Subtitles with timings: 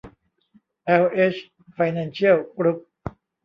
[0.85, 1.35] แอล เอช
[1.73, 2.79] ไฟแนนซ์เชียล กรุ๊ป